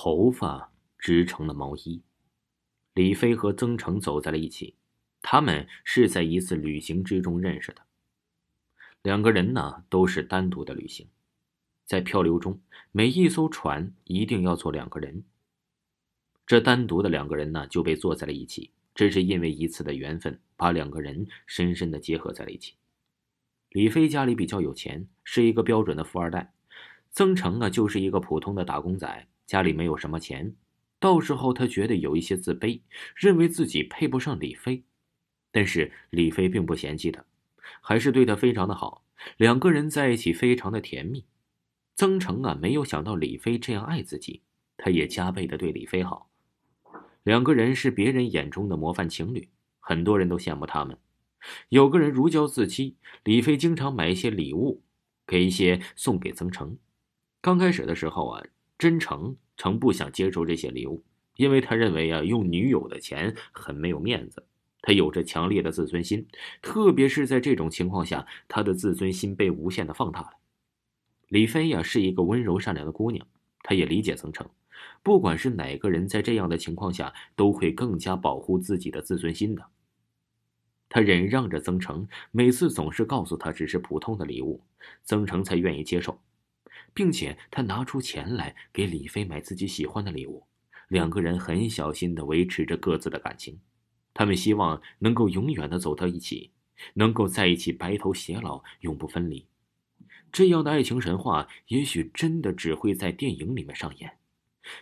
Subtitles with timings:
[0.00, 2.00] 头发织成了毛衣。
[2.94, 4.76] 李飞和曾成走在了一起，
[5.22, 7.82] 他们是在一次旅行之中认识的。
[9.02, 11.08] 两个人呢，都是单独的旅行，
[11.84, 12.60] 在漂流中，
[12.92, 15.24] 每一艘船一定要坐两个人。
[16.46, 22.74] 这单独的两个人呢，就被坐在了一起，这是因为一次的缘分，把两个人深深的结合在了一起。
[23.70, 26.52] 李飞家里比较有钱，是一个标准的富二代。
[27.10, 30.54] 曾成呢，就是一个普通的打工仔，家里没有什么钱。
[31.00, 32.82] 到时候他觉得有一些自卑，
[33.16, 34.84] 认为自己配不上李飞。
[35.50, 37.24] 但是李飞并不嫌弃他，
[37.80, 39.04] 还是对他非常的好。
[39.38, 41.24] 两个人在一起非常的甜蜜。
[41.96, 44.42] 曾成啊，没有想到李飞这样爱自己，
[44.76, 46.30] 他也加倍的对李飞好。
[47.22, 49.48] 两个人是别人眼中的模范情侣，
[49.80, 50.98] 很多人都羡慕他们。
[51.70, 54.82] 有个人如胶似漆，李飞经常买一些礼物，
[55.26, 56.76] 给一些送给曾成。
[57.40, 58.44] 刚开始的时候啊，
[58.78, 61.02] 真诚曾不想接受这些礼物，
[61.36, 64.44] 因为他认为啊，用女友的钱很没有面子。
[64.80, 66.26] 他有着强烈的自尊心，
[66.62, 70.30] 特别是在这种情况下，他的自尊心被无限的放大了。
[71.26, 73.26] 李飞呀，是一个温柔善良的姑娘，
[73.64, 74.48] 她也理解曾成。
[75.02, 79.66] 不管是哪个人，在这样的情况下，都会更加保护自己的自尊心的。
[80.88, 84.62] 他忍让着曾成，每次总是告诉他只是普通的礼物，
[85.02, 86.18] 曾成才愿意接受。
[86.98, 90.48] 并且他拿出钱来给李飞买自己喜欢的礼物，
[90.88, 93.60] 两个人很小心的维持着各自的感情，
[94.12, 96.50] 他们希望能够永远的走到一起，
[96.94, 99.46] 能够在一起白头偕老，永不分离。
[100.32, 104.18] 这样的爱情神话也许真的只会在电影里面上演，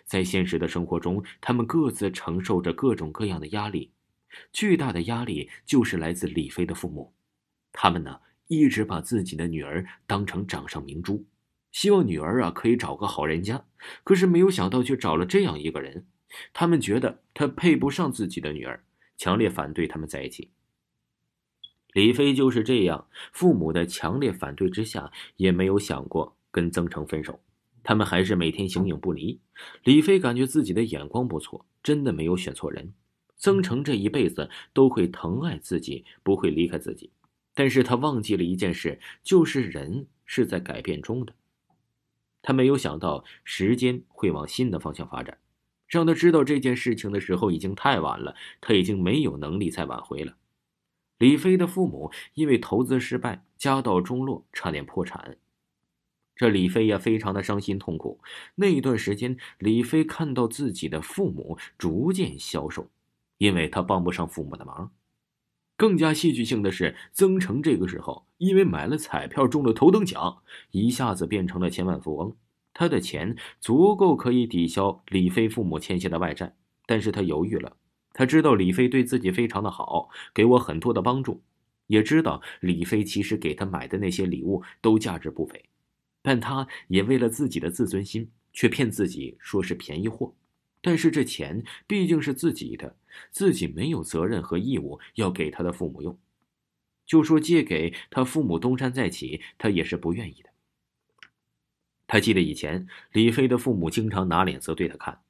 [0.06, 3.92] 在现实的生活中，他们各自承受着各种各样的压力，
[4.54, 7.12] 巨大的压力就是来自李飞的父母，
[7.72, 11.22] 他们呢一直把自己的女儿当成掌上明珠。
[11.76, 13.66] 希望女儿啊可以找个好人家，
[14.02, 16.06] 可是没有想到却找了这样一个人。
[16.54, 18.82] 他们觉得他配不上自己的女儿，
[19.18, 20.52] 强烈反对他们在一起。
[21.92, 27.38] 李飞就是这样，父母的强烈反对之下，也没有想过跟曾成分手。
[27.84, 29.38] 他们还是每天形影不离。
[29.84, 32.94] 李飞感觉自己的眼光不错，真的没有选错人。
[33.36, 37.10] 曾成这一辈子都会疼爱自己，不会离开自己。
[37.52, 41.34] 但是他忘记了一件事，就是人是在改变中的。
[42.46, 45.36] 他没有想到时间会往新的方向发展，
[45.88, 50.36] 让他知道这件事情的时候已经太晚了，他已经没有能力再挽回了。
[51.18, 55.36] 李飞的父母因为投资失败，家道中落，差点破产。
[56.36, 58.20] 这李飞也，非常的伤心痛苦。
[58.54, 62.88] 那一段时间，李飞看到自己的父母逐渐消瘦，
[63.38, 64.92] 因为他帮不上父母的忙。
[65.76, 70.38] 更加戏剧性的是，曾诚这个时候因为买了彩票中了头等奖，
[70.70, 72.34] 一下子变成了千万富翁。
[72.72, 76.54] 他的钱足够可以抵消李飞父母欠下的外债，
[76.86, 77.76] 但是他犹豫了。
[78.12, 81.42] 他知道李飞对自己非常的好，给我很多的帮助，
[81.86, 85.62] 也知道李飞其实给他买的那些礼物都价值不菲，
[86.22, 90.34] 但他也为了自己的自尊心，却骗自己说是便宜货。
[90.80, 92.96] 但是这钱毕竟是自己的，
[93.30, 96.18] 自己没有责任和义务要给他的父母用。
[97.04, 100.50] 就说借给他父母东山再起，他也是不愿意的。
[102.06, 105.20] 他记得以前李飞的父母经常拿脸色对他看，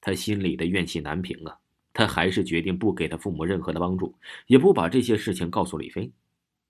[0.00, 1.58] 他心里的怨气难平啊。
[1.92, 4.14] 他还是决定不给他父母任何的帮助，
[4.48, 6.12] 也不把这些事情告诉李飞。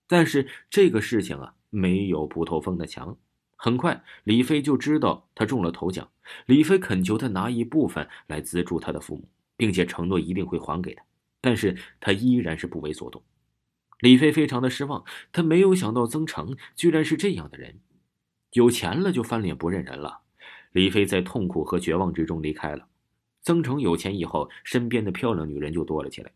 [0.06, 3.16] 但是这个事情啊，没有不透风的墙。
[3.56, 6.08] 很快，李飞就知道他中了头奖。
[6.46, 11.04] 李飞恳求他拿一部分来资助他的父母，并且承诺一定会还给他。
[11.40, 13.22] 但是他依然是不为所动。
[14.00, 17.80] 李飞非常的失望，他没有想到曾成居然是这样的人，
[18.52, 20.20] 有钱了就翻脸不认人了。
[20.72, 22.88] 李飞在痛苦和绝望之中离开了。
[23.42, 26.32] 曾成有钱以后，身边的漂亮女人就多了起来。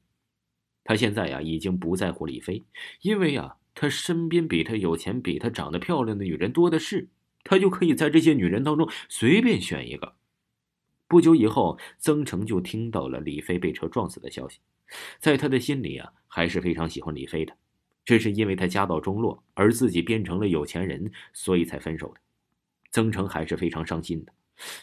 [0.85, 2.65] 他现在呀，已经不在乎李飞，
[3.03, 3.57] 因为呀。
[3.73, 7.09] 他身边比他有钱、比他长得漂亮的女人多的是，
[7.45, 10.17] 他就可以在这些女人当中随便选一个。
[11.11, 14.61] 不久以后，曾成就听到了李飞被车撞死的消息，
[15.19, 17.53] 在他的心里啊，还是非常喜欢李飞的。
[18.05, 22.21] 这是因为他家道中落，而自己变成了有钱人，所以才分手的。
[22.93, 24.33] 曾成还是非常伤心的。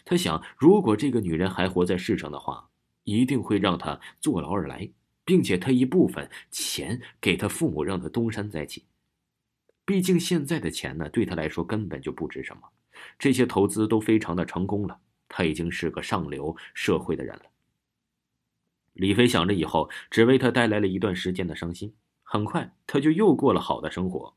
[0.04, 2.68] 他想，如果这个女人还活在世上的话，
[3.04, 4.90] 一定会让他坐牢而来。
[5.24, 8.84] 并且他一部分钱给他父母，让他东山再起。
[9.84, 12.62] 毕竟现在的钱呢，对他来说根本就不值什么。
[13.18, 14.98] 这些投资都非常的成功了，
[15.28, 17.42] 他已经是个上流社会的人了。
[18.94, 24.34] 李飞想着以后只为他带来了一段时间的伤心，很快他就又过了好的生活。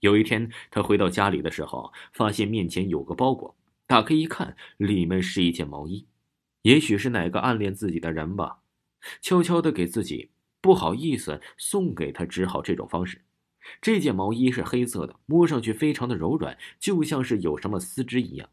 [0.00, 6.06] 有一天，他回到家里的时候，发现面前有个包裹，打开一看，里面是一件毛衣。
[6.60, 8.58] 也许是哪个暗恋自己的人吧，
[9.22, 10.30] 悄悄的给自己
[10.60, 13.22] 不好意思送给他，只好这种方式。
[13.80, 18.46] 这件毛衣是黑色的，摸上去非常的柔软，就像是有什么丝织一样，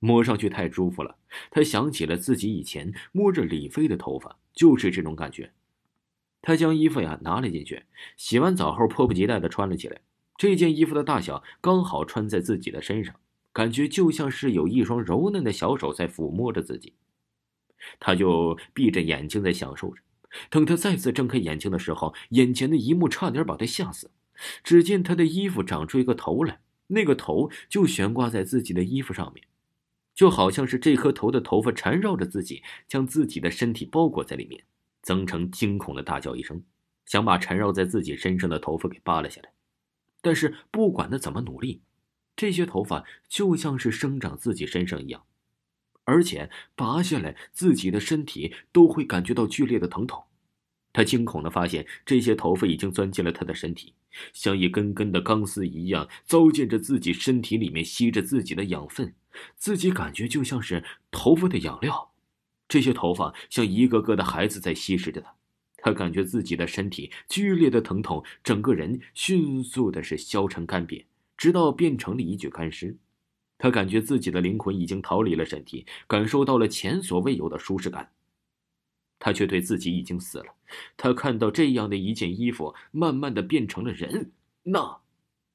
[0.00, 1.16] 摸上去太舒服了。
[1.52, 5.52] 他想起了自己以前摸着李飞的头发，就是这种感觉。
[6.42, 7.84] 他将衣服呀拿了进去，
[8.16, 10.00] 洗完澡后迫不及待的穿了起来。
[10.36, 13.14] 这件衣服的大小刚好穿在自己的身上，
[13.52, 16.94] 感觉就像是有一双柔嫩的小手在抚摸着自己。
[17.98, 20.02] 他就闭着眼睛在享受着。
[20.48, 24.10] 等他再次睁开眼睛的时候，眼前的一幕差点把他吓死。
[24.64, 29.44] 只见他的衣服长出一个头来，那个头就悬挂在自己的衣服上面，
[30.20, 34.62] 就好像是这颗头的头发缠绕着自己，将自己的身体包裹在里面。
[35.02, 36.62] 曾成惊恐的大叫一声，
[37.06, 39.50] 想把缠绕在自己身上的头发给扒了下来，
[40.20, 41.80] 但是不管他怎么努力，
[42.36, 45.24] 这些头发就像是生长自己身上一样，
[46.04, 50.24] 而且拔下来自己的身体都会感觉到剧烈的疼痛。
[50.92, 53.94] 他惊恐的发现，这些头发已经钻进了他的身体，
[54.34, 59.14] 像一根根的钢丝一样，糟践着自己身体里面，吸着自己的养分，
[59.56, 62.12] 自己感觉就像是头发的养料。
[62.68, 65.34] 这些头发像一个个的孩子在吸食着他，
[65.78, 71.04] 他感觉自己的身体剧烈的疼痛，整个人迅速的是消沉干瘪，
[71.36, 72.96] 直到变成了一具干尸。
[73.58, 78.12] 他感觉自己的灵魂已经逃离了身体，感受到了前所未有的舒适感。
[79.18, 80.46] 他却对自己已经死了。
[80.96, 85.00] 他看到这样的一件衣服，慢慢的变成了人，那，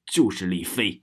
[0.06, 1.02] 就是李飞。